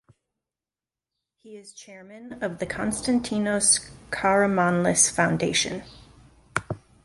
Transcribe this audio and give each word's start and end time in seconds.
He 1.37 1.57
is 1.57 1.73
chairman 1.73 2.41
of 2.43 2.57
the 2.57 2.65
Konstantinos 2.65 3.91
Karamanlis 4.09 5.11
Foundation. 5.11 5.83